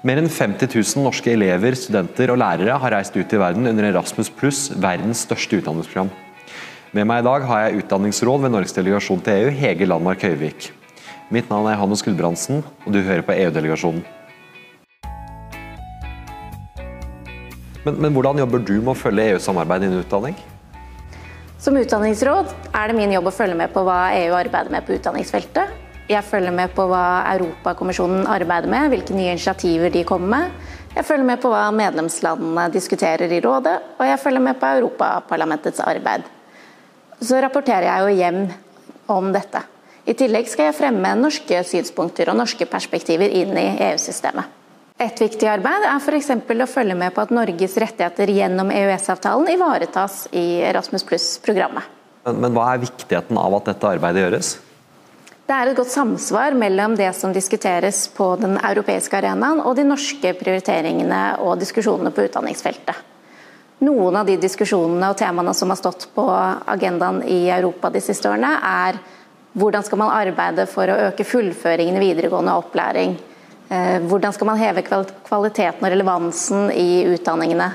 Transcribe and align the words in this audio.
Mer 0.00 0.16
enn 0.16 0.30
50 0.32 0.70
000 0.72 1.04
norske 1.04 1.28
elever, 1.28 1.74
studenter 1.76 2.30
og 2.32 2.38
lærere 2.40 2.78
har 2.80 2.94
reist 2.94 3.16
ut 3.18 3.32
i 3.36 3.40
verden 3.40 3.68
under 3.68 3.84
Erasmus 3.84 4.30
pluss, 4.32 4.70
verdens 4.72 5.26
største 5.26 5.58
utdanningsprogram. 5.60 6.08
Med 6.96 7.04
meg 7.04 7.20
i 7.20 7.26
dag 7.26 7.44
har 7.44 7.66
jeg 7.66 7.82
utdanningsråd 7.82 8.46
ved 8.46 8.54
Norges 8.54 8.72
delegasjon 8.72 9.20
til 9.26 9.42
EU, 9.42 9.50
Hege 9.58 9.88
Landmark 9.90 10.24
Høyvik. 10.24 10.70
Mitt 11.28 11.52
navn 11.52 11.68
er 11.68 11.76
Hannes 11.76 12.00
Gulbrandsen, 12.06 12.64
og 12.86 12.96
du 12.96 13.02
hører 13.04 13.20
på 13.28 13.36
EU-delegasjonen. 13.36 14.00
Men, 17.84 18.00
men, 18.00 18.16
hvordan 18.16 18.40
jobber 18.40 18.64
du 18.64 18.74
med 18.80 18.94
å 18.94 18.98
følge 19.02 19.28
EU-samarbeidet 19.34 19.90
innen 19.90 20.00
utdanning? 20.00 20.40
Som 21.60 21.76
utdanningsråd 21.76 22.56
er 22.72 22.88
det 22.88 22.96
min 22.96 23.12
jobb 23.18 23.28
å 23.28 23.36
følge 23.36 23.60
med 23.60 23.76
på 23.76 23.84
hva 23.84 24.00
EU 24.16 24.32
arbeider 24.40 24.72
med 24.72 24.88
på 24.88 24.96
utdanningsfeltet, 24.96 25.76
jeg 26.10 26.26
følger 26.26 26.54
med 26.54 26.72
på 26.74 26.84
hva 26.90 27.22
Europakommisjonen 27.36 28.26
arbeider 28.30 28.70
med, 28.70 28.88
hvilke 28.90 29.14
nye 29.14 29.36
initiativer 29.36 29.92
de 29.94 30.02
kommer 30.06 30.32
med. 30.34 30.68
Jeg 30.96 31.06
følger 31.06 31.26
med 31.28 31.38
på 31.38 31.50
hva 31.52 31.68
medlemslandene 31.74 32.66
diskuterer 32.74 33.30
i 33.30 33.40
rådet, 33.44 33.76
og 33.98 34.08
jeg 34.08 34.18
følger 34.18 34.42
med 34.42 34.58
på 34.58 34.70
Europaparlamentets 34.80 35.82
arbeid. 35.84 36.24
Så 37.20 37.38
rapporterer 37.42 37.86
jeg 37.86 38.00
jo 38.02 38.16
hjem 38.18 38.40
om 39.14 39.28
dette. 39.34 39.62
I 40.10 40.16
tillegg 40.18 40.48
skal 40.50 40.70
jeg 40.70 40.78
fremme 40.80 41.12
norske 41.20 41.60
synspunkter 41.68 42.32
og 42.32 42.40
norske 42.40 42.66
perspektiver 42.66 43.30
inn 43.30 43.52
i 43.60 43.68
EU-systemet. 43.90 44.56
Et 45.00 45.22
viktig 45.22 45.46
arbeid 45.48 45.86
er 45.86 46.00
f.eks. 46.02 46.32
å 46.34 46.66
følge 46.68 46.96
med 46.98 47.14
på 47.14 47.22
at 47.22 47.30
Norges 47.32 47.76
rettigheter 47.80 48.32
gjennom 48.34 48.72
EØS-avtalen 48.74 49.48
ivaretas 49.54 50.26
i 50.36 50.60
Erasmus 50.66 51.06
pluss-programmet. 51.08 51.86
Men, 52.26 52.42
men 52.42 52.56
hva 52.56 52.66
er 52.74 52.82
viktigheten 52.82 53.38
av 53.40 53.56
at 53.60 53.70
dette 53.70 53.94
arbeidet 53.94 54.26
gjøres? 54.26 54.50
Det 55.50 55.56
er 55.58 55.66
et 55.66 55.74
godt 55.80 55.90
samsvar 55.90 56.54
mellom 56.54 56.92
det 56.94 57.08
som 57.18 57.32
diskuteres 57.34 58.04
på 58.14 58.26
den 58.38 58.52
europeiske 58.54 59.16
arenaen 59.18 59.58
og 59.66 59.72
de 59.74 59.82
norske 59.82 60.30
prioriteringene 60.38 61.22
og 61.42 61.56
diskusjonene 61.58 62.12
på 62.14 62.28
utdanningsfeltet. 62.28 63.00
Noen 63.82 64.18
av 64.20 64.28
de 64.28 64.36
diskusjonene 64.38 65.08
og 65.10 65.18
temaene 65.18 65.50
som 65.58 65.72
har 65.74 65.80
stått 65.80 66.06
på 66.14 66.28
agendaen 66.30 67.18
i 67.26 67.40
Europa 67.50 67.90
de 67.90 68.04
siste 68.04 68.30
årene, 68.30 68.52
er 68.62 69.00
hvordan 69.58 69.82
skal 69.88 70.02
man 70.04 70.14
arbeide 70.20 70.68
for 70.70 70.86
å 70.86 71.00
øke 71.08 71.26
fullføringen 71.26 71.98
i 71.98 72.04
videregående 72.04 72.54
opplæring? 72.62 73.18
Eh, 73.66 73.98
hvordan 74.06 74.38
skal 74.38 74.52
man 74.52 74.62
heve 74.62 74.86
kvaliteten 74.86 75.82
og 75.82 75.90
relevansen 75.96 76.70
i 76.70 77.02
utdanningene? 77.16 77.72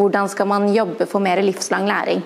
Hvordan 0.00 0.32
skal 0.32 0.48
man 0.48 0.70
jobbe 0.72 1.04
for 1.04 1.20
mer 1.20 1.44
livslang 1.44 1.92
læring? 1.92 2.24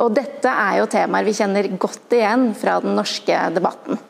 Og 0.00 0.12
dette 0.16 0.48
er 0.48 0.80
jo 0.80 0.90
temaer 0.92 1.24
vi 1.24 1.36
kjenner 1.36 1.72
godt 1.80 2.16
igjen 2.16 2.50
fra 2.56 2.80
den 2.84 2.96
norske 2.96 3.48
debatten. 3.52 4.05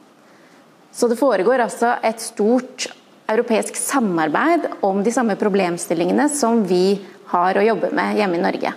Så 0.97 1.11
det 1.12 1.19
foregår 1.20 1.61
altså 1.61 1.98
et 2.00 2.22
stort 2.25 2.89
europeisk 3.28 3.77
samarbeid 3.77 4.64
om 4.86 5.03
de 5.05 5.12
samme 5.12 5.36
problemstillingene 5.36 6.28
som 6.33 6.62
vi 6.64 6.97
har 7.33 7.58
å 7.58 7.64
jobbe 7.66 7.91
med 7.97 8.16
hjemme 8.16 8.38
i 8.38 8.44
Norge. 8.44 8.72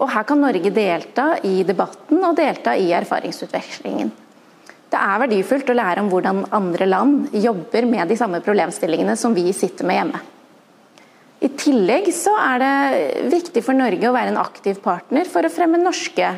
Og 0.00 0.10
her 0.12 0.24
kan 0.28 0.40
Norge 0.42 0.72
delta 0.74 1.36
i 1.46 1.60
debatten 1.64 2.24
og 2.24 2.34
delta 2.36 2.74
i 2.76 2.88
erfaringsutvekslingen. 2.98 4.10
Det 4.90 4.98
er 4.98 5.22
verdifullt 5.22 5.70
å 5.70 5.76
lære 5.76 6.02
om 6.02 6.10
hvordan 6.10 6.42
andre 6.56 6.88
land 6.88 7.36
jobber 7.36 7.86
med 7.90 8.10
de 8.10 8.18
samme 8.18 8.40
problemstillingene 8.42 9.16
som 9.18 9.34
vi 9.36 9.46
sitter 9.54 9.86
med 9.86 10.00
hjemme. 10.00 10.22
I 11.46 11.52
tillegg 11.52 12.10
så 12.16 12.32
er 12.40 12.62
det 12.62 12.74
viktig 13.30 13.62
for 13.62 13.76
Norge 13.76 14.08
å 14.08 14.14
være 14.14 14.32
en 14.32 14.42
aktiv 14.42 14.80
partner 14.82 15.28
for 15.30 15.46
å 15.46 15.52
fremme 15.52 15.78
norske 15.78 16.32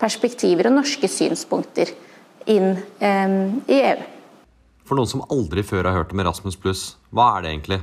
perspektiver 0.00 0.70
og 0.70 0.78
norske 0.78 1.10
synspunkter 1.10 1.90
inn 2.50 2.74
eh, 3.02 3.38
i 3.68 3.80
EU. 3.82 4.13
For 4.84 4.98
noen 4.98 5.08
som 5.08 5.24
aldri 5.32 5.64
før 5.64 5.88
har 5.88 5.96
hørt 5.96 6.12
om 6.12 6.20
Erasmus 6.20 6.58
hva 7.10 7.28
er 7.36 7.44
det 7.44 7.52
egentlig? 7.54 7.80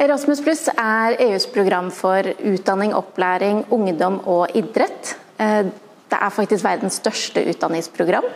Erasmus 0.00 0.40
er 0.72 1.16
EUs 1.22 1.46
program 1.46 1.90
for 1.94 2.26
utdanning, 2.42 2.94
opplæring, 2.96 3.64
ungdom 3.70 4.18
og 4.26 4.50
idrett. 4.56 5.14
Eh, 5.38 5.70
det 6.10 6.18
er 6.18 6.34
faktisk 6.34 6.64
verdens 6.64 6.98
største 6.98 7.44
utdanningsprogram. 7.52 8.26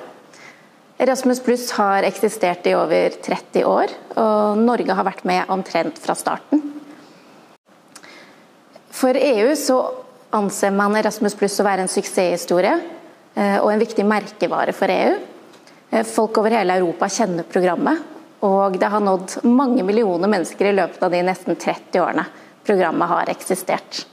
Erasmus 0.99 1.41
pluss 1.41 1.71
har 1.79 2.03
eksistert 2.03 2.67
i 2.67 2.75
over 2.75 3.15
30 3.23 3.65
år, 3.65 3.93
og 4.19 4.59
Norge 4.59 4.95
har 4.95 5.07
vært 5.07 5.25
med 5.27 5.51
omtrent 5.51 5.99
fra 6.03 6.15
starten. 6.19 6.63
For 8.91 9.15
EU 9.15 9.53
så 9.55 9.79
anser 10.35 10.75
man 10.75 10.97
Erasmus 10.99 11.37
pluss 11.39 11.59
å 11.63 11.67
være 11.67 11.87
en 11.87 11.91
suksesshistorie 11.91 12.75
eh, 13.35 13.59
og 13.63 13.71
en 13.73 13.83
viktig 13.83 14.07
merkevare 14.07 14.75
for 14.75 14.91
EU. 14.91 15.38
Eh, 15.91 16.05
folk 16.05 16.39
over 16.39 16.51
hele 16.51 16.77
Europa 16.79 17.09
kjenner 17.09 17.47
programmet, 17.49 18.03
og 18.45 18.79
det 18.79 18.91
har 18.93 19.01
nådd 19.01 19.39
mange 19.49 19.83
millioner 19.83 20.29
mennesker 20.29 20.71
i 20.71 20.77
løpet 20.77 21.03
av 21.03 21.13
de 21.13 21.23
nesten 21.25 21.57
30 21.57 22.03
årene 22.03 22.27
programmet 22.69 23.09
har 23.09 23.31
eksistert. 23.33 24.05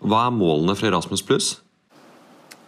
Hva 0.00 0.26
er 0.26 0.32
målene 0.32 0.76
for 0.78 0.88
Erasmus 0.88 1.22
pluss? 1.26 1.50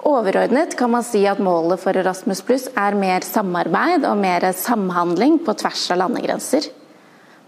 Overordnet 0.02 0.74
kan 0.76 0.90
man 0.90 1.04
si 1.06 1.22
at 1.30 1.40
målet 1.40 1.80
for 1.80 1.96
Erasmus 1.96 2.42
pluss 2.44 2.66
er 2.76 2.96
mer 2.98 3.24
samarbeid 3.24 4.04
og 4.04 4.18
mer 4.18 4.48
samhandling 4.52 5.38
på 5.46 5.54
tvers 5.62 5.86
av 5.94 6.02
landegrenser. 6.02 6.66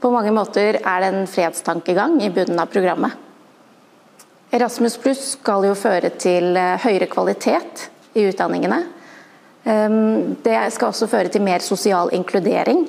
På 0.00 0.12
mange 0.14 0.32
måter 0.32 0.78
er 0.78 1.02
det 1.02 1.10
en 1.10 1.26
fredstankegang 1.28 2.20
i 2.22 2.30
bunnen 2.32 2.60
av 2.62 2.70
programmet. 2.72 3.12
Erasmus 4.54 4.96
pluss 5.02 5.32
skal 5.34 5.66
jo 5.66 5.74
føre 5.74 6.12
til 6.14 6.54
eh, 6.56 6.78
høyere 6.78 7.10
kvalitet 7.10 7.88
i 8.14 8.28
utdanningene. 8.28 8.84
Ehm, 9.64 10.36
det 10.42 10.58
skal 10.72 10.92
også 10.92 11.08
føre 11.08 11.32
til 11.32 11.42
mer 11.42 11.64
sosial 11.64 12.12
inkludering. 12.12 12.84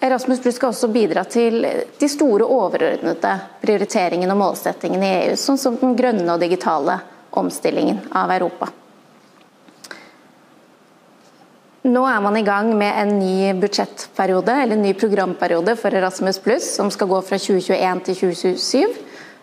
Erasmus 0.00 0.40
pluss 0.40 0.56
skal 0.56 0.72
også 0.72 0.88
bidra 0.88 1.26
til 1.28 1.60
de 2.00 2.08
store 2.08 2.46
overordnede 2.48 3.32
prioriteringene 3.60 4.32
og 4.32 4.40
målsettingene 4.40 5.06
i 5.06 5.16
EU, 5.26 5.34
sånn 5.36 5.60
som 5.60 5.76
den 5.76 5.92
grønne 5.98 6.28
og 6.32 6.40
digitale 6.40 6.96
omstillingen 7.36 8.06
av 8.16 8.32
Europa. 8.32 8.70
Nå 11.80 12.00
er 12.08 12.20
man 12.20 12.36
i 12.36 12.44
gang 12.44 12.72
med 12.76 12.96
en 13.02 13.14
ny 13.18 13.52
budsjettperiode, 13.60 14.56
eller 14.62 14.76
en 14.76 14.84
ny 14.84 14.94
programperiode 15.00 15.76
for 15.80 15.96
Erasmus 15.96 16.40
pluss, 16.44 16.74
som 16.76 16.90
skal 16.92 17.08
gå 17.08 17.20
fra 17.24 17.38
2021 17.40 18.02
til 18.08 18.18
2027. 18.24 18.98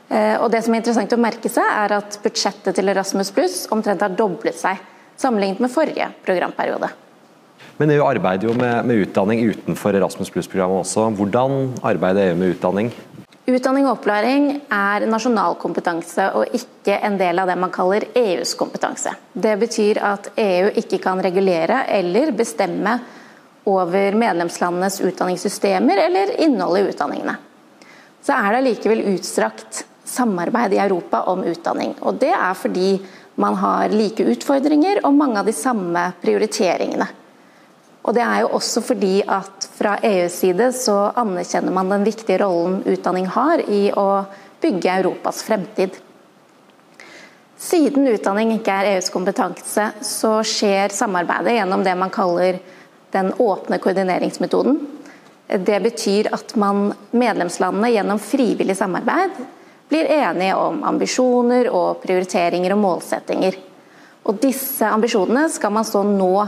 Eh, 0.10 0.36
og 0.42 0.52
det 0.54 0.62
som 0.66 0.74
er 0.74 0.82
interessant 0.82 1.14
å 1.14 1.22
merke 1.22 1.50
seg, 1.50 1.66
er 1.66 1.98
at 1.98 2.20
budsjettet 2.24 2.78
til 2.78 2.94
Erasmus 2.94 3.34
Pluss 3.36 3.66
omtrent 3.74 4.06
har 4.06 4.14
doblet 4.16 4.58
seg 4.58 4.78
sammenlignet 5.18 5.60
med 5.64 5.74
forrige 5.74 6.10
programperiode. 6.26 6.90
Men 7.78 7.92
EU 7.94 8.06
arbeider 8.06 8.50
jo 8.50 8.56
med, 8.58 8.86
med 8.86 9.04
utdanning 9.04 9.44
utenfor 9.50 9.98
Erasmus 9.98 10.32
Pluss-programmet 10.34 10.82
også. 10.82 11.10
Hvordan 11.18 11.76
arbeider 11.86 12.32
EU 12.32 12.40
med 12.40 12.56
utdanning? 12.56 12.92
Utdanning 13.48 13.86
og 13.88 13.94
opplæring 13.96 14.48
er 14.74 15.06
nasjonal 15.08 15.56
kompetanse 15.62 16.26
og 16.36 16.56
ikke 16.58 16.98
en 17.08 17.16
del 17.20 17.40
av 17.40 17.48
det 17.48 17.56
man 17.60 17.72
kaller 17.72 18.04
EUs 18.18 18.56
kompetanse. 18.60 19.14
Det 19.32 19.54
betyr 19.62 20.02
at 20.04 20.32
EU 20.42 20.74
ikke 20.82 21.00
kan 21.04 21.22
regulere 21.24 21.86
eller 21.96 22.34
bestemme 22.36 22.98
over 23.68 24.18
medlemslandenes 24.20 25.00
utdanningssystemer 25.00 26.02
eller 26.08 26.34
innholdet 26.44 26.82
i 26.82 26.92
utdanningene. 26.92 27.38
Så 28.24 28.36
er 28.36 28.52
det 28.52 28.60
allikevel 28.64 29.06
utstrakt 29.14 29.86
samarbeid 30.08 30.76
i 30.76 30.82
Europa 30.84 31.24
om 31.32 31.44
utdanning. 31.48 31.96
Og 32.02 32.20
Det 32.20 32.34
er 32.34 32.54
fordi 32.56 32.90
man 33.38 33.56
har 33.62 33.94
like 33.94 34.26
utfordringer 34.26 35.04
og 35.06 35.14
mange 35.14 35.40
av 35.40 35.46
de 35.46 35.54
samme 35.54 36.10
prioriteringene. 36.24 37.08
Og 38.08 38.16
Det 38.16 38.24
er 38.24 38.42
jo 38.42 38.54
også 38.56 38.82
fordi 38.82 39.20
at 39.28 39.68
fra 39.76 39.98
EUs 40.08 40.40
side 40.42 40.70
så 40.74 40.96
anerkjenner 41.20 41.74
man 41.76 41.92
den 41.92 42.06
viktige 42.08 42.40
rollen 42.40 42.80
utdanning 42.88 43.28
har 43.28 43.62
i 43.68 43.90
å 43.92 44.24
bygge 44.64 44.94
Europas 45.02 45.42
fremtid. 45.44 45.98
Siden 47.58 48.08
utdanning 48.08 48.54
ikke 48.56 48.74
er 48.74 48.94
EUs 48.94 49.12
kompetanse, 49.14 49.90
så 50.02 50.38
skjer 50.46 50.96
samarbeidet 50.96 51.58
gjennom 51.58 51.84
det 51.84 51.98
man 52.00 52.14
kaller 52.14 52.62
den 53.12 53.34
åpne 53.44 53.82
koordineringsmetoden. 53.84 54.80
Det 55.48 55.78
betyr 55.84 56.32
at 56.36 56.56
man 56.60 56.94
medlemslandene 57.12 57.92
gjennom 57.92 58.24
frivillig 58.24 58.78
samarbeid 58.80 59.36
blir 59.90 60.06
enige 60.06 60.56
om 60.56 60.84
ambisjoner 60.84 61.70
og 61.72 62.02
prioriteringer 62.04 62.76
og 62.76 62.82
målsettinger. 62.84 63.58
Og 64.28 64.40
disse 64.44 64.86
ambisjonene 64.86 65.48
skal 65.50 65.72
man 65.72 65.88
så 65.88 66.04
nå 66.04 66.48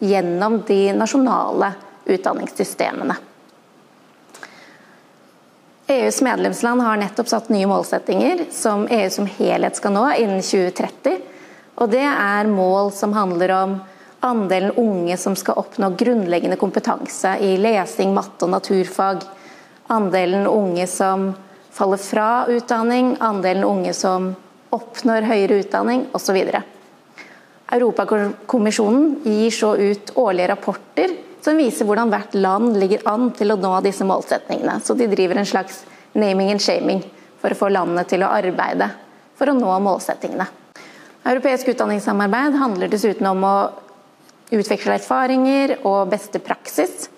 gjennom 0.00 0.62
de 0.66 0.80
nasjonale 0.96 1.72
utdanningssystemene. 2.10 3.16
EUs 5.90 6.22
medlemsland 6.22 6.82
har 6.82 6.96
nettopp 6.96 7.28
satt 7.28 7.48
nye 7.50 7.66
målsettinger 7.66 8.44
som 8.54 8.86
EU 8.90 9.10
som 9.10 9.26
helhet 9.26 9.78
skal 9.78 9.94
nå 9.94 10.04
innen 10.22 10.42
2030. 10.42 11.16
Og 11.82 11.90
det 11.90 12.04
er 12.06 12.50
mål 12.50 12.92
som 12.94 13.14
handler 13.16 13.54
om 13.56 13.74
andelen 14.20 14.70
unge 14.78 15.16
som 15.16 15.36
skal 15.36 15.58
oppnå 15.58 15.90
grunnleggende 15.98 16.58
kompetanse 16.60 17.36
i 17.42 17.56
lesing, 17.58 18.14
matte 18.14 18.46
og 18.46 18.52
naturfag. 18.54 19.24
Andelen 19.90 20.46
unge 20.46 20.86
som 20.86 21.32
faller 21.80 21.96
fra 21.96 22.28
utdanning, 22.52 23.16
andelen 23.20 23.64
unge 23.64 23.94
som 23.96 24.34
oppnår 24.70 25.24
høyere 25.24 25.62
utdanning 25.62 26.06
osv. 26.16 26.36
Europakommisjonen 27.72 29.20
gir 29.24 29.50
så 29.54 29.74
ut 29.78 30.12
årlige 30.20 30.50
rapporter 30.52 31.14
som 31.40 31.56
viser 31.56 31.88
hvordan 31.88 32.10
hvert 32.12 32.34
land 32.36 32.76
ligger 32.76 33.06
an 33.08 33.30
til 33.36 33.54
å 33.54 33.58
nå 33.60 33.72
disse 33.84 34.04
målsetningene. 34.04 34.76
Så 34.84 34.96
de 34.98 35.08
driver 35.08 35.40
en 35.40 35.48
slags 35.48 35.82
naming 36.12 36.50
and 36.52 36.60
shaming 36.60 37.00
for 37.40 37.52
å 37.54 37.58
få 37.58 37.70
landene 37.72 38.04
til 38.08 38.24
å 38.26 38.32
arbeide 38.32 38.90
for 39.38 39.48
å 39.48 39.56
nå 39.56 39.76
målsettingene. 39.80 40.46
Europeisk 41.30 41.70
utdanningssamarbeid 41.72 42.58
handler 42.60 42.92
dessuten 42.92 43.28
om 43.30 43.44
å 43.44 43.54
utveksle 44.50 44.98
erfaringer 44.98 45.78
og 45.86 46.10
beste 46.12 46.40
praksis. 46.42 47.09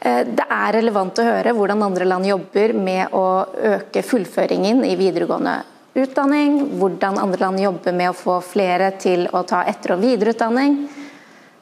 Eh, 0.00 0.22
det 0.24 0.46
er 0.48 0.72
relevant 0.78 1.18
å 1.20 1.26
høre 1.26 1.52
hvordan 1.56 1.84
andre 1.84 2.06
land 2.08 2.28
jobber 2.28 2.72
med 2.72 3.12
å 3.12 3.26
øke 3.74 4.02
fullføringen 4.06 4.80
i 4.88 4.94
videregående 4.96 5.58
utdanning, 6.00 6.78
hvordan 6.80 7.18
andre 7.20 7.40
land 7.44 7.60
jobber 7.60 7.96
med 7.96 8.12
å 8.12 8.16
få 8.16 8.38
flere 8.44 8.92
til 9.00 9.26
å 9.28 9.42
ta 9.44 9.64
etter- 9.68 9.96
og 9.96 10.04
videreutdanning. 10.04 10.78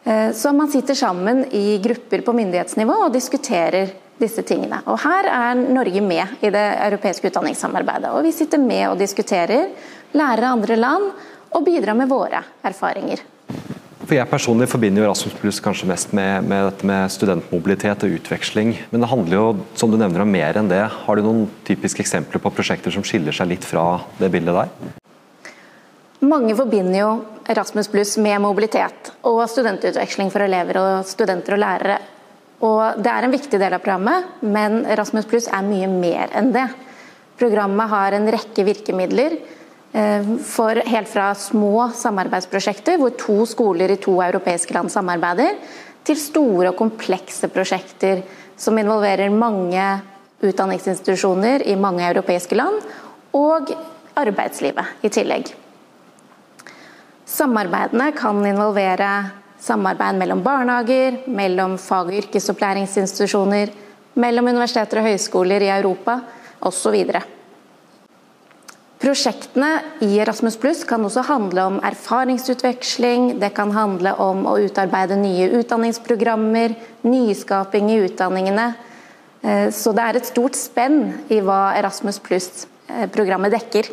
Eh, 0.05 0.29
så 0.32 0.52
man 0.55 0.70
sitter 0.70 0.94
sammen 0.94 1.46
i 1.50 1.81
grupper 1.82 2.23
på 2.23 2.35
myndighetsnivå 2.37 3.00
og 3.06 3.17
diskuterer 3.17 3.90
disse 4.19 4.43
tingene. 4.46 4.82
Og 4.87 4.99
Her 5.02 5.26
er 5.31 5.58
Norge 5.58 6.02
med 6.02 6.38
i 6.43 6.50
det 6.50 6.67
europeiske 6.87 7.31
utdanningssamarbeidet. 7.31 8.12
Og 8.14 8.23
Vi 8.23 8.32
sitter 8.32 8.58
med 8.58 8.90
og 8.90 8.99
diskuterer, 8.99 9.70
lærer 10.14 10.44
av 10.44 10.58
andre 10.58 10.76
land 10.76 11.11
og 11.50 11.64
bidrar 11.64 11.94
med 11.94 12.08
våre 12.08 12.43
erfaringer. 12.62 13.19
For 14.09 14.17
Jeg 14.17 14.25
personlig 14.31 14.71
forbinder 14.73 15.03
jo 15.03 15.09
Rasmus 15.11 15.35
Plus 15.37 15.59
kanskje 15.61 15.87
mest 15.91 16.15
med, 16.17 16.47
med, 16.49 16.63
dette 16.71 16.87
med 16.89 17.11
studentmobilitet 17.13 18.07
og 18.07 18.15
utveksling. 18.17 18.71
Men 18.89 19.03
det 19.05 19.11
handler 19.11 19.37
jo 19.37 19.43
som 19.77 19.93
du 19.93 19.99
nevner 20.01 20.25
om 20.25 20.31
mer 20.33 20.57
enn 20.57 20.71
det. 20.71 20.81
Har 21.05 21.19
du 21.19 21.27
noen 21.27 21.43
typiske 21.69 22.01
eksempler 22.01 22.41
på 22.41 22.53
prosjekter 22.57 22.95
som 22.95 23.05
skiller 23.05 23.37
seg 23.37 23.51
litt 23.51 23.67
fra 23.69 23.99
det 24.17 24.31
bildet 24.33 24.57
der? 24.57 24.95
Mange 26.25 26.57
forbinder 26.57 26.97
jo 27.03 27.11
Erasmus 27.53 27.93
Plus 27.93 28.15
med 28.25 28.41
mobilitet 28.41 29.13
og 29.29 29.43
studentutveksling 29.53 30.33
for 30.33 30.47
elever 30.47 30.81
og 30.81 31.05
studenter 31.13 31.59
og 31.59 31.63
lærere. 31.67 32.01
Og 32.65 33.05
Det 33.05 33.13
er 33.13 33.29
en 33.29 33.37
viktig 33.37 33.61
del 33.61 33.77
av 33.77 33.85
programmet, 33.85 34.41
men 34.41 34.87
Erasmus 34.89 35.29
Plus 35.29 35.53
er 35.53 35.69
mye 35.69 35.93
mer 35.93 36.33
enn 36.33 36.49
det. 36.57 36.65
Programmet 37.37 37.93
har 37.93 38.17
en 38.17 38.33
rekke 38.33 38.65
virkemidler 38.73 39.37
for 39.93 40.81
helt 40.85 41.08
fra 41.08 41.31
små 41.35 41.88
samarbeidsprosjekter, 41.96 42.99
hvor 43.00 43.14
to 43.17 43.46
skoler 43.49 43.94
i 43.94 44.00
to 44.02 44.19
europeiske 44.20 44.75
land 44.76 44.93
samarbeider, 44.93 45.56
til 46.05 46.19
store 46.20 46.70
og 46.73 46.79
komplekse 46.79 47.49
prosjekter 47.52 48.23
som 48.58 48.79
involverer 48.81 49.32
mange 49.32 49.85
utdanningsinstitusjoner 50.44 51.64
i 51.67 51.76
mange 51.76 52.05
europeiske 52.06 52.56
land, 52.58 52.79
og 53.37 53.73
arbeidslivet 54.19 55.05
i 55.05 55.11
tillegg. 55.12 55.50
Samarbeidene 57.29 58.12
kan 58.17 58.40
involvere 58.49 59.11
samarbeid 59.61 60.17
mellom 60.20 60.43
barnehager, 60.43 61.20
mellom 61.26 61.76
fag- 61.79 62.12
og 62.12 62.20
yrkesopplæringsinstitusjoner, 62.23 63.73
mellom 64.19 64.49
universiteter 64.49 65.02
og 65.02 65.11
høyskoler 65.11 65.67
i 65.67 65.73
Europa 65.75 66.20
osv. 66.67 67.05
Prosjektene 68.99 69.77
i 70.03 70.17
Erasmus 70.19 70.56
Pluss 70.59 70.81
kan 70.85 71.05
også 71.06 71.23
handle 71.29 71.69
om 71.71 71.77
erfaringsutveksling, 71.87 73.37
det 73.39 73.53
kan 73.55 73.71
handle 73.71 74.11
om 74.19 74.43
å 74.50 74.56
utarbeide 74.59 75.15
nye 75.21 75.47
utdanningsprogrammer, 75.61 76.75
nyskaping 77.06 77.93
i 77.95 78.00
utdanningene. 78.09 78.67
Eh, 79.47 79.69
så 79.71 79.95
det 79.95 80.03
er 80.03 80.19
et 80.19 80.27
stort 80.27 80.59
spenn 80.59 80.99
i 81.31 81.39
hva 81.47 81.77
Erasmus 81.79 82.19
Pluss-programmet 82.27 83.55
eh, 83.55 83.61
dekker. 83.61 83.93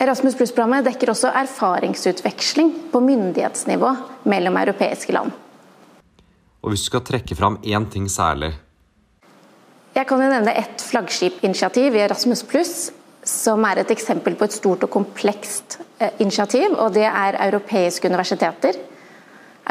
Erasmus 0.00 0.40
Pluss-programmet 0.40 0.88
dekker 0.88 1.12
også 1.12 1.34
erfaringsutveksling 1.44 2.72
på 2.88 3.04
myndighetsnivå 3.04 3.94
mellom 4.32 4.60
europeiske 4.64 5.12
land. 5.12 5.36
Og 6.64 6.72
Hvis 6.72 6.88
du 6.88 6.94
skal 6.94 7.04
trekke 7.04 7.36
fram 7.36 7.60
én 7.60 7.84
ting 7.92 8.08
særlig? 8.08 8.54
Jeg 9.94 10.08
kan 10.08 10.24
jo 10.24 10.32
nevne 10.32 10.56
ett 10.56 10.80
flaggskipinitiativ 10.82 11.94
i 11.94 12.06
Erasmus 12.08 12.42
Pluss, 12.48 12.88
som 13.24 13.64
er 13.64 13.80
et 13.80 13.92
eksempel 13.94 14.36
på 14.38 14.46
et 14.46 14.56
stort 14.56 14.84
og 14.86 14.92
komplekst 14.92 15.78
eh, 15.98 16.12
initiativ, 16.20 16.76
og 16.76 16.94
det 16.96 17.06
er 17.08 17.40
europeiske 17.48 18.08
universiteter. 18.08 18.78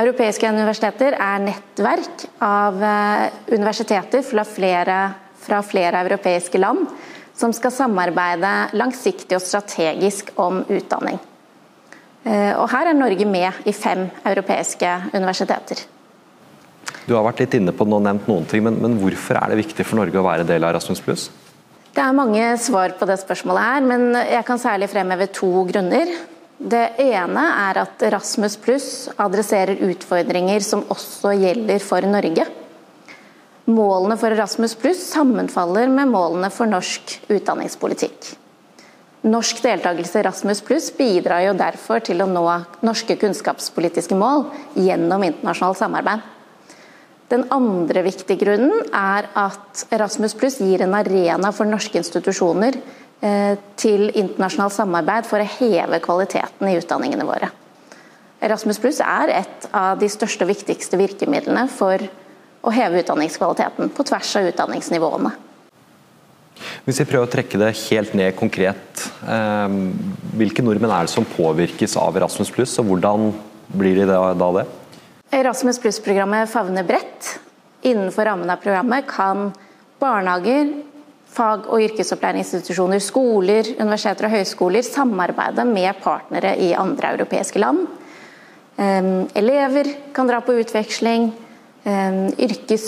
Europeiske 0.01 0.49
universiteter 0.49 1.13
er 1.21 1.43
nettverk 1.43 2.27
av 2.41 2.81
eh, 2.81 3.27
universiteter 3.53 4.25
fra 4.25 4.45
flere, 4.47 5.01
fra 5.45 5.61
flere 5.65 6.01
europeiske 6.07 6.61
land 6.61 6.87
som 7.37 7.53
skal 7.53 7.73
samarbeide 7.73 8.51
langsiktig 8.77 9.37
og 9.37 9.43
strategisk 9.43 10.31
om 10.41 10.61
utdanning. 10.69 11.17
Eh, 12.23 12.53
og 12.55 12.69
her 12.71 12.89
er 12.89 12.97
Norge 12.97 13.25
med 13.27 13.65
i 13.67 13.73
fem 13.75 14.05
europeiske 14.23 14.91
universiteter. 15.13 15.81
Du 17.03 17.17
har 17.17 17.25
vært 17.25 17.41
litt 17.43 17.55
inne 17.57 17.73
på 17.75 17.85
det 17.87 17.99
nevnt 18.05 18.29
noen 18.31 18.45
ting, 18.47 18.63
men, 18.63 18.77
men, 18.79 18.95
hvorfor 19.01 19.39
er 19.39 19.51
det 19.51 19.63
viktig 19.65 19.85
for 19.87 19.99
Norge 19.99 20.19
å 20.19 20.25
være 20.25 20.45
del 20.47 20.63
av 20.63 20.75
Erasmus+. 20.75 21.03
Det 21.93 22.01
er 22.01 22.15
mange 22.17 22.45
svar 22.57 22.95
på 22.97 23.05
det 23.05 23.19
spørsmålet 23.21 23.67
her, 23.67 23.83
men 23.85 24.15
jeg 24.17 24.45
kan 24.47 24.57
særlig 24.57 24.87
fremheve 24.89 25.27
to 25.29 25.49
grunner. 25.69 26.09
Det 26.57 26.95
ene 27.03 27.43
er 27.67 27.79
at 27.83 28.05
Rasmus 28.15 28.55
pluss 28.57 28.87
adresserer 29.21 29.77
utfordringer 29.91 30.65
som 30.65 30.81
også 30.89 31.35
gjelder 31.37 31.83
for 31.85 32.05
Norge. 32.09 32.47
Målene 33.69 34.17
for 34.17 34.33
Erasmus 34.33 34.73
pluss 34.75 35.05
sammenfaller 35.13 35.91
med 35.93 36.09
målene 36.09 36.49
for 36.51 36.67
norsk 36.67 37.13
utdanningspolitikk. 37.29 38.33
Norsk 39.29 39.61
deltakelse 39.63 40.17
i 40.17 40.23
Erasmus 40.25 40.65
pluss 40.65 40.89
bidrar 40.97 41.45
jo 41.45 41.53
derfor 41.55 42.01
til 42.03 42.25
å 42.25 42.27
nå 42.27 42.43
norske 42.83 43.15
kunnskapspolitiske 43.21 44.17
mål 44.17 44.49
gjennom 44.75 45.29
internasjonalt 45.29 45.79
samarbeid. 45.79 46.32
Den 47.33 47.47
andre 47.49 48.03
viktige 48.05 48.37
grunnen 48.43 48.83
er 48.93 49.25
at 49.39 49.87
Erasmus 49.93 50.35
pluss 50.37 50.59
gir 50.61 50.83
en 50.85 50.93
arena 50.93 51.49
for 51.55 51.65
norske 51.65 51.97
institusjoner 51.97 52.75
eh, 53.25 53.55
til 53.79 54.11
internasjonalt 54.11 54.75
samarbeid 54.75 55.25
for 55.25 55.41
å 55.41 55.53
heve 55.55 55.97
kvaliteten 56.03 56.69
i 56.69 56.75
utdanningene 56.77 57.25
våre. 57.25 57.49
Erasmus 58.43 58.77
pluss 58.83 58.99
er 59.01 59.31
et 59.39 59.65
av 59.73 59.97
de 59.97 60.09
største 60.11 60.45
og 60.45 60.51
viktigste 60.51 60.99
virkemidlene 60.99 61.63
for 61.73 62.05
å 62.63 62.75
heve 62.75 63.01
utdanningskvaliteten 63.01 63.89
på 63.95 64.05
tvers 64.11 64.35
av 64.37 64.51
utdanningsnivåene. 64.51 65.33
Hvis 66.85 67.01
vi 67.01 67.07
prøver 67.09 67.25
å 67.25 67.33
trekke 67.33 67.57
det 67.57 67.71
helt 67.87 68.13
ned 68.19 68.37
konkret, 68.37 69.07
eh, 69.25 69.79
hvilke 70.37 70.61
nordmenn 70.61 70.93
er 70.93 71.09
det 71.09 71.15
som 71.15 71.25
påvirkes 71.25 71.97
av 71.97 72.13
Erasmus 72.21 72.53
pluss, 72.53 72.77
og 72.77 72.91
hvordan 72.91 73.31
blir 73.73 74.03
de 74.03 74.09
da 74.13 74.53
det? 74.61 74.69
Erasmus 75.33 75.79
pluss-programmet 75.81 76.49
favner 76.49 76.83
bredt. 76.83 77.39
Innenfor 77.81 78.25
rammen 78.25 78.49
av 78.49 78.55
programmet 78.55 79.07
kan 79.07 79.51
barnehager, 79.99 80.67
fag- 81.33 81.65
og 81.73 81.81
yrkesopplæringsinstitusjoner, 81.81 83.01
skoler, 83.01 83.71
universiteter 83.79 84.27
og 84.27 84.35
høyskoler 84.35 84.85
samarbeide 84.85 85.65
med 85.65 85.97
partnere 86.03 86.53
i 86.61 86.69
andre 86.77 87.15
europeiske 87.15 87.61
land. 87.63 87.87
Elever 88.77 89.89
kan 90.13 90.29
dra 90.29 90.37
på 90.45 90.53
utveksling, 90.61 91.31
yrkes, 92.37 92.87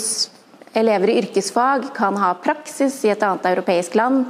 elever 0.78 1.10
i 1.10 1.18
yrkesfag 1.24 1.90
kan 1.98 2.14
ha 2.22 2.30
praksis 2.46 3.00
i 3.08 3.10
et 3.10 3.26
annet 3.26 3.50
europeisk 3.50 3.98
land. 3.98 4.22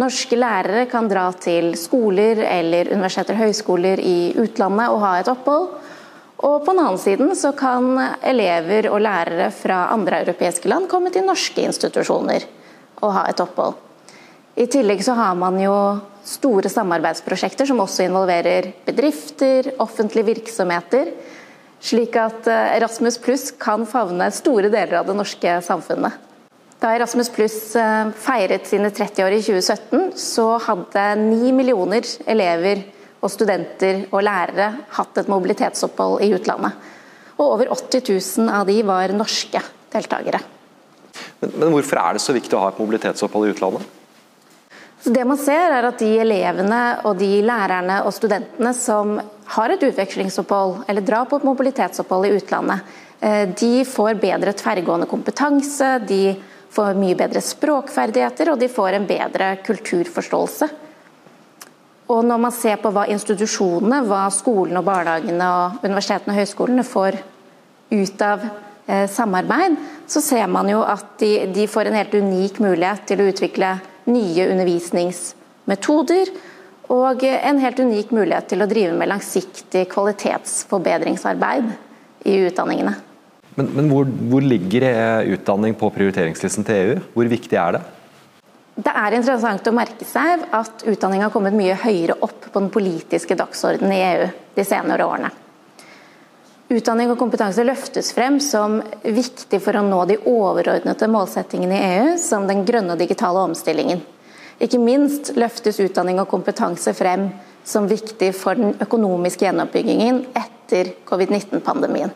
Norske 0.00 0.40
lærere 0.40 0.88
kan 0.88 1.12
dra 1.12 1.28
til 1.36 1.74
skoler 1.76 2.40
eller 2.40 2.88
universiteter 2.94 3.36
og 3.36 3.44
høyskoler 3.44 4.00
i 4.00 4.32
utlandet 4.40 4.88
og 4.88 5.04
ha 5.04 5.18
et 5.20 5.28
opphold. 5.28 5.74
Og 6.40 6.64
på 6.64 6.72
den 6.72 6.80
annen 6.80 7.00
siden 7.00 7.34
så 7.36 7.52
kan 7.56 7.92
elever 8.24 8.88
og 8.92 9.02
lærere 9.04 9.50
fra 9.52 9.90
andre 9.92 10.22
europeiske 10.24 10.70
land 10.72 10.88
komme 10.88 11.12
til 11.12 11.26
norske 11.26 11.66
institusjoner 11.68 12.46
og 13.00 13.12
ha 13.16 13.26
et 13.28 13.42
opphold. 13.44 13.76
I 14.60 14.66
tillegg 14.68 15.02
så 15.04 15.14
har 15.16 15.36
man 15.38 15.60
jo 15.60 15.74
store 16.26 16.68
samarbeidsprosjekter 16.72 17.68
som 17.68 17.80
også 17.80 18.06
involverer 18.08 18.72
bedrifter, 18.86 19.72
offentlige 19.80 20.34
virksomheter 20.34 21.12
slik 21.80 22.16
at 22.20 22.48
eh, 22.48 22.76
Erasmus 22.76 23.18
pluss 23.22 23.50
kan 23.60 23.86
favne 23.88 24.28
store 24.34 24.70
deler 24.72 25.00
av 25.00 25.08
det 25.08 25.16
norske 25.16 25.56
samfunnet. 25.64 26.28
Da 26.80 26.94
Erasmus 26.96 27.32
pluss 27.32 27.74
eh, 27.76 28.12
feiret 28.20 28.68
sine 28.68 28.92
30 28.92 29.24
år 29.26 29.36
i 29.36 29.42
2017, 29.44 30.10
så 30.20 30.46
hadde 30.66 31.06
ni 31.22 31.52
millioner 31.56 32.06
elever 32.28 32.84
og 33.20 33.32
studenter 33.32 34.06
og 34.10 34.24
lærere 34.24 34.70
hatt 34.96 35.20
et 35.20 35.30
mobilitetsopphold 35.30 36.24
i 36.24 36.32
utlandet. 36.36 36.88
Og 37.40 37.46
over 37.54 37.70
80 37.72 38.08
000 38.44 38.52
av 38.52 38.66
de 38.68 38.80
var 38.86 39.12
norske 39.16 39.62
deltakere. 39.92 40.40
Men, 41.40 41.54
men 41.56 41.72
hvorfor 41.74 42.00
er 42.00 42.16
det 42.16 42.24
så 42.24 42.36
viktig 42.36 42.56
å 42.56 42.64
ha 42.64 42.70
et 42.72 42.80
mobilitetsopphold 42.80 43.48
i 43.48 43.54
utlandet? 43.54 43.96
Så 45.00 45.12
det 45.14 45.24
man 45.24 45.38
ser 45.40 45.72
er 45.72 45.86
at 45.88 46.00
De 46.00 46.10
elevene 46.20 46.80
og 47.08 47.16
de 47.20 47.38
lærerne 47.44 48.02
og 48.04 48.12
studentene 48.12 48.72
som 48.76 49.14
har 49.54 49.72
et 49.72 49.86
utvekslingsopphold 49.88 50.84
eller 50.92 51.04
drar 51.06 51.24
på 51.30 51.40
et 51.40 51.46
mobilitetsopphold 51.48 52.28
i 52.28 52.34
utlandet, 52.36 52.84
eh, 53.20 53.46
de 53.48 53.84
får 53.88 54.20
bedre 54.20 54.52
tverrgående 54.52 55.08
kompetanse, 55.08 55.98
de 56.06 56.36
får 56.70 57.00
mye 57.00 57.16
bedre 57.18 57.40
språkferdigheter 57.42 58.52
og 58.52 58.60
de 58.60 58.68
får 58.70 58.98
en 58.98 59.08
bedre 59.08 59.54
kulturforståelse. 59.64 60.68
Og 62.10 62.24
Når 62.26 62.40
man 62.42 62.54
ser 62.54 62.80
på 62.82 62.90
hva 62.90 63.04
institusjonene, 63.12 64.02
hva 64.08 64.24
skolene, 64.34 64.80
og 64.80 64.88
barnehagene, 64.88 65.46
og 65.46 65.84
universitetene 65.86 66.34
og 66.34 66.40
høyskolene 66.40 66.84
får 66.86 67.18
ut 67.90 68.24
av 68.26 68.46
eh, 68.90 69.06
samarbeid, 69.10 69.76
så 70.10 70.22
ser 70.24 70.48
man 70.50 70.70
jo 70.72 70.80
at 70.82 71.12
de, 71.22 71.46
de, 71.54 71.68
får 71.70 71.90
en 71.90 71.98
helt 72.00 72.16
unik 72.16 72.58
mulighet 72.64 73.04
til 73.06 73.22
å 73.22 73.28
utvikle 73.30 73.76
nye 74.10 74.48
undervisningsmetoder. 74.50 76.32
Og 76.90 77.22
en 77.22 77.62
helt 77.62 77.78
unik 77.78 78.10
mulighet 78.16 78.50
til 78.50 78.64
å 78.64 78.68
drive 78.70 78.96
med 78.98 79.12
langsiktig 79.12 79.84
kvalitetsforbedringsarbeid 79.92 81.70
i 82.26 82.34
utdanningene. 82.48 82.96
Men, 83.54 83.70
men 83.76 83.90
hvor, 83.92 84.10
hvor, 84.30 84.42
ligger 84.42 84.88
utdanning 85.30 85.78
på 85.78 85.92
prioriteringslisten 85.94 86.66
til 86.66 86.80
EU? 86.80 87.00
Hvor 87.14 87.30
viktig 87.30 87.58
er 87.58 87.78
det? 87.78 87.86
Det 88.80 88.92
er 88.96 89.12
interessant 89.12 89.66
å 89.68 89.74
merke 89.76 90.06
seg 90.08 90.46
at 90.56 90.84
utdanning 90.88 91.20
har 91.20 91.32
kommet 91.34 91.56
mye 91.56 91.74
høyere 91.82 92.16
opp 92.24 92.46
på 92.46 92.54
den 92.54 92.70
politiske 92.72 93.36
dagsordenen 93.36 93.92
i 93.92 93.98
EU 94.06 94.28
de 94.56 94.64
senere 94.64 95.04
årene. 95.04 95.30
Utdanning 96.70 97.10
og 97.10 97.18
kompetanse 97.18 97.64
løftes 97.66 98.12
frem 98.14 98.38
som 98.40 98.78
viktig 99.02 99.58
for 99.60 99.76
å 99.76 99.82
nå 99.84 100.04
de 100.06 100.20
overordnede 100.30 101.08
målsettingene 101.10 101.76
i 101.76 101.90
EU, 101.98 102.14
som 102.22 102.46
den 102.48 102.62
grønne 102.64 102.94
og 102.94 103.02
digitale 103.02 103.42
omstillingen. 103.50 104.00
Ikke 104.62 104.80
minst 104.80 105.34
løftes 105.36 105.82
utdanning 105.82 106.22
og 106.22 106.30
kompetanse 106.30 106.94
frem 106.96 107.26
som 107.66 107.90
viktig 107.90 108.30
for 108.38 108.56
den 108.56 108.76
økonomiske 108.80 109.48
gjenoppbyggingen 109.48 110.24
etter 110.30 110.94
covid-19-pandemien. 111.10 112.14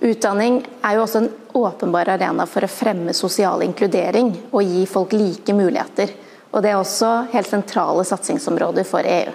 Utdanning 0.00 0.60
er 0.84 0.96
jo 0.96 1.04
også 1.06 1.22
en 1.22 1.30
åpenbar 1.56 2.10
arena 2.12 2.44
for 2.46 2.64
å 2.66 2.70
fremme 2.70 3.14
sosial 3.16 3.64
inkludering 3.64 4.34
og 4.50 4.62
gi 4.62 4.84
folk 4.90 5.14
like 5.16 5.54
muligheter. 5.56 6.12
Og 6.52 6.62
Det 6.62 6.70
er 6.70 6.76
også 6.80 7.12
helt 7.32 7.48
sentrale 7.48 8.04
satsingsområder 8.04 8.84
for 8.84 9.04
EU. 9.08 9.32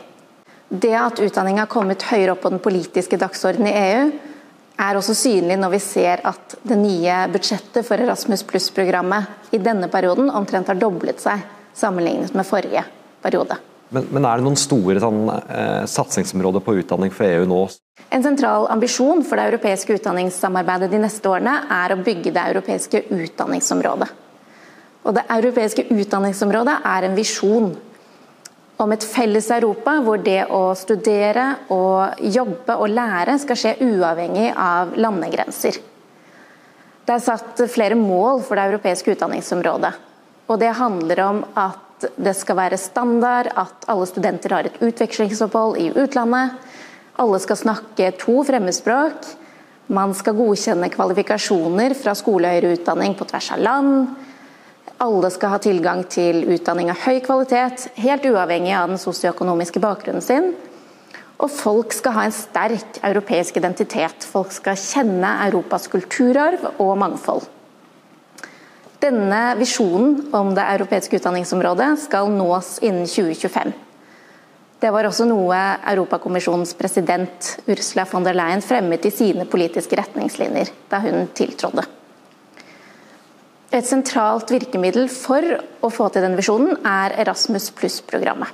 Det 0.69 0.93
at 0.95 1.19
utdanning 1.19 1.59
har 1.59 1.67
kommet 1.67 2.05
høyere 2.07 2.35
opp 2.35 2.45
på 2.45 2.51
den 2.53 2.61
politiske 2.63 3.17
dagsordenen 3.19 3.67
i 3.67 3.79
EU, 3.79 4.11
er 4.81 4.97
også 4.97 5.13
synlig 5.17 5.57
når 5.59 5.73
vi 5.75 5.79
ser 5.83 6.21
at 6.25 6.55
det 6.63 6.77
nye 6.79 7.17
budsjettet 7.33 7.85
for 7.85 8.01
Erasmus 8.01 8.45
pluss-programmet 8.47 9.53
i 9.53 9.59
denne 9.61 9.89
perioden 9.91 10.31
omtrent 10.31 10.71
har 10.71 10.79
doblet 10.79 11.21
seg 11.21 11.43
sammenlignet 11.77 12.33
med 12.37 12.47
forrige 12.47 12.85
periode. 13.21 13.59
Men, 13.91 14.07
men 14.07 14.25
er 14.25 14.39
det 14.39 14.45
noen 14.45 14.59
store 14.59 15.01
sånn, 15.03 15.25
eh, 15.27 15.83
satsingsområder 15.91 16.63
på 16.63 16.77
utdanning 16.79 17.11
for 17.11 17.27
EU 17.27 17.47
nå? 17.49 17.61
En 18.11 18.23
sentral 18.23 18.69
ambisjon 18.71 19.23
for 19.27 19.39
det 19.39 19.49
europeiske 19.51 19.97
utdanningssamarbeidet 19.99 20.91
de 20.93 21.01
neste 21.03 21.27
årene 21.27 21.57
er 21.75 21.93
å 21.93 21.99
bygge 21.99 22.31
det 22.31 22.45
europeiske 22.53 23.03
utdanningsområdet. 23.11 24.07
Og 25.01 25.15
Det 25.17 25.25
europeiske 25.33 25.87
utdanningsområdet 25.89 26.75
er 26.85 27.07
en 27.07 27.17
visjon 27.17 27.71
om 28.81 28.91
et 28.95 29.03
felles 29.05 29.49
Europa 29.53 29.97
hvor 30.05 30.21
det 30.23 30.45
å 30.49 30.61
studere 30.77 31.47
og 31.73 32.21
jobbe 32.21 32.77
og 32.77 32.93
lære 32.95 33.37
skal 33.43 33.59
skje 33.59 33.75
uavhengig 33.81 34.51
av 34.55 34.95
landegrenser. 34.97 35.77
Det 37.05 37.17
er 37.17 37.23
satt 37.23 37.65
flere 37.69 37.97
mål 37.97 38.43
for 38.45 38.55
det 38.55 38.69
europeiske 38.71 39.17
utdanningsområdet. 39.17 39.93
Og 40.47 40.59
det 40.61 40.75
handler 40.79 41.23
om 41.25 41.43
at 41.57 41.90
det 42.15 42.33
skal 42.37 42.57
være 42.57 42.79
standard 42.79 43.51
at 43.59 43.85
alle 43.91 44.07
studenter 44.09 44.55
har 44.55 44.67
et 44.69 44.81
utvekslingsopphold 44.83 45.77
i 45.81 45.91
utlandet. 45.93 46.57
Alle 47.21 47.39
skal 47.43 47.59
snakke 47.59 48.11
to 48.21 48.41
fremmedspråk. 48.47 49.29
Man 49.91 50.13
skal 50.15 50.37
godkjenne 50.37 50.89
kvalifikasjoner 50.93 51.95
fra 51.99 52.15
skole 52.15 52.47
og 52.47 52.55
høyere 52.55 52.75
utdanning 52.77 53.15
på 53.19 53.27
tvers 53.27 53.51
av 53.55 53.63
land. 53.65 54.11
Alle 55.01 55.31
skal 55.33 55.55
ha 55.55 55.61
tilgang 55.61 56.03
til 56.09 56.43
utdanning 56.53 56.91
av 56.93 56.99
høy 57.03 57.19
kvalitet, 57.25 57.89
helt 57.97 58.25
uavhengig 58.29 58.75
av 58.77 58.91
den 58.93 59.01
sosioøkonomiske 59.01 59.81
bakgrunnen 59.81 60.23
sin. 60.23 60.51
Og 61.41 61.49
folk 61.49 61.95
skal 61.97 62.13
ha 62.15 62.27
en 62.27 62.35
sterk 62.35 62.99
europeisk 63.01 63.57
identitet. 63.57 64.27
Folk 64.29 64.53
skal 64.53 64.77
kjenne 64.77 65.33
Europas 65.47 65.89
kulturarv 65.89 66.69
og 66.77 66.93
mangfold. 67.01 67.49
Denne 69.01 69.55
visjonen 69.57 70.27
om 70.31 70.51
det 70.53 70.61
europeiske 70.75 71.17
utdanningsområdet 71.17 71.95
skal 72.03 72.27
nås 72.29 72.75
innen 72.85 73.07
2025. 73.09 73.71
Det 74.81 74.91
var 74.93 75.07
også 75.09 75.25
noe 75.25 75.57
Europakommisjonens 75.89 76.75
president 76.77 77.47
Ursula 77.65 78.05
von 78.11 78.25
der 78.25 78.37
Leyen 78.37 78.61
fremmet 78.61 79.07
i 79.09 79.13
sine 79.13 79.47
politiske 79.49 79.97
retningslinjer 79.97 80.69
da 80.89 81.01
hun 81.01 81.25
tiltrådde. 81.33 81.87
Et 83.73 83.87
sentralt 83.87 84.53
virkemiddel 84.53 85.09
for 85.09 85.49
å 85.81 85.89
få 85.89 86.11
til 86.13 86.25
den 86.27 86.37
visjonen 86.37 86.77
er 86.85 87.17
Erasmus 87.25 87.71
pluss-programmet. 87.73 88.53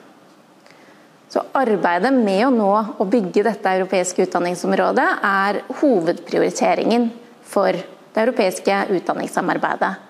Så 1.27 1.43
Arbeidet 1.59 2.13
med 2.15 2.45
å 2.47 2.55
nå 2.55 2.73
og 2.95 3.07
bygge 3.11 3.43
dette 3.49 3.77
europeiske 3.81 4.29
utdanningsområdet 4.29 5.07
er 5.27 5.63
hovedprioriteringen 5.81 7.09
for 7.43 7.75
det 7.75 8.27
europeiske 8.29 8.85
utdanningssamarbeidet 8.95 10.06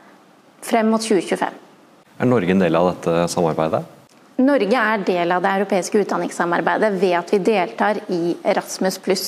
frem 0.62 0.90
mot 0.90 1.02
2025. 1.02 1.54
Er 2.18 2.26
Norge 2.26 2.52
en 2.52 2.60
del 2.60 2.76
av 2.76 2.90
dette 2.92 3.28
samarbeidet? 3.32 3.84
Norge 4.38 4.82
er 4.82 5.04
del 5.06 5.32
av 5.34 5.42
det 5.42 5.52
europeiske 5.60 6.04
utdanningssamarbeidet 6.04 6.92
ved 7.02 7.16
at 7.18 7.34
vi 7.34 7.40
deltar 7.42 8.00
i 8.14 8.36
Erasmus 8.46 9.00
pluss. 9.02 9.28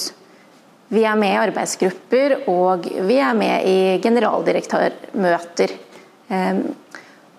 Vi 0.89 1.03
er 1.05 1.17
med 1.17 1.33
i 1.33 1.39
arbeidsgrupper 1.41 2.35
og 2.49 2.85
vi 3.05 3.17
er 3.21 3.37
med 3.37 3.65
i 3.69 3.79
generaldirektørmøter. 4.03 5.73
Ehm, 6.29 6.61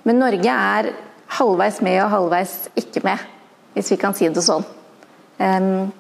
men 0.07 0.19
Norge 0.19 0.55
er 0.75 0.91
halvveis 1.39 1.81
med 1.83 1.99
og 2.05 2.13
halvveis 2.15 2.55
ikke 2.79 3.03
med, 3.07 3.23
hvis 3.75 3.91
vi 3.95 3.99
kan 4.03 4.15
si 4.19 4.31
det 4.31 4.43
sånn. 4.47 4.67
Ehm, 5.39 5.91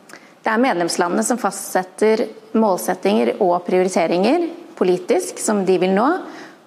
det 0.40 0.50
er 0.50 0.62
medlemslandene 0.62 1.26
som 1.26 1.38
fastsetter 1.38 2.25
målsettinger 2.59 3.37
og 3.38 3.61
prioriteringer 3.66 4.49
politisk 4.80 5.38
som 5.38 5.64
de 5.68 5.76
vil 5.78 5.92
nå. 5.94 6.06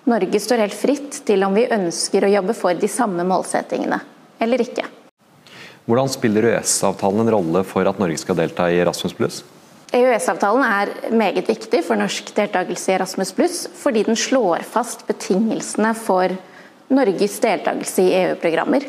Norge 0.04 0.40
står 0.40 0.66
helt 0.66 0.76
fritt 0.76 1.22
til 1.28 1.46
om 1.48 1.56
vi 1.56 1.64
ønsker 1.72 2.26
å 2.26 2.32
jobbe 2.34 2.56
for 2.58 2.76
de 2.76 2.90
samme 2.92 3.24
målsettingene 3.28 4.02
eller 4.44 4.64
ikke. 4.66 4.84
Hvordan 5.88 6.12
spiller 6.12 6.48
EØS-avtalen 6.50 7.24
en 7.24 7.32
rolle 7.32 7.64
for 7.68 7.88
at 7.88 8.00
Norge 8.00 8.20
skal 8.20 8.38
delta 8.40 8.70
i 8.72 8.80
Erasmus+. 8.84 9.16
EØS-avtalen 9.94 10.64
er 10.66 10.92
meget 11.16 11.48
viktig 11.48 11.84
for 11.86 12.00
norsk 12.00 12.32
deltakelse 12.36 12.92
i 12.92 12.96
Erasmus+, 12.98 13.34
fordi 13.78 14.04
den 14.08 14.18
slår 14.20 14.64
fast 14.68 15.06
betingelsene 15.08 15.94
for 15.96 16.34
Norges 16.94 17.36
deltakelse 17.44 18.04
i 18.04 18.16
EU-programmer. 18.24 18.88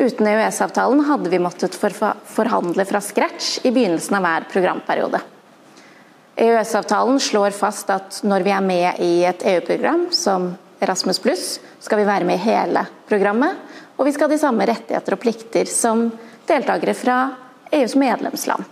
Uten 0.00 0.30
EØS-avtalen 0.30 1.04
hadde 1.10 1.30
vi 1.30 1.42
måttet 1.42 1.76
forhandle 1.76 2.86
fra 2.88 3.02
scratch 3.04 3.58
i 3.62 3.74
begynnelsen 3.74 4.16
av 4.16 4.24
hver 4.24 4.46
programperiode. 4.54 5.20
EØS-avtalen 6.40 7.20
slår 7.20 7.52
fast 7.52 7.90
at 7.92 8.22
når 8.24 8.44
vi 8.46 8.52
er 8.54 8.64
med 8.64 9.00
i 9.04 9.12
et 9.28 9.42
EU-program 9.44 10.06
som 10.16 10.46
Erasmus+, 10.80 11.20
skal 11.84 12.00
vi 12.00 12.06
være 12.08 12.24
med 12.24 12.38
i 12.38 12.44
hele 12.46 12.86
programmet, 13.10 13.58
og 14.00 14.08
vi 14.08 14.14
skal 14.16 14.30
ha 14.30 14.32
de 14.32 14.40
samme 14.40 14.64
rettigheter 14.64 15.16
og 15.16 15.20
plikter 15.20 15.68
som 15.68 16.06
deltakere 16.48 16.94
fra 16.96 17.18
EUs 17.76 17.92
medlemsland. 18.00 18.64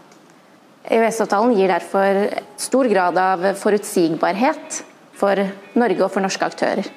EØS-avtalen 0.88 1.52
gir 1.58 1.68
derfor 1.68 2.22
stor 2.56 2.88
grad 2.88 3.20
av 3.20 3.44
forutsigbarhet 3.60 4.80
for 5.18 5.44
Norge 5.76 6.06
og 6.06 6.14
for 6.14 6.24
norske 6.24 6.48
aktører. 6.48 6.88